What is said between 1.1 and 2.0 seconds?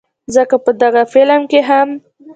فلم کښې هم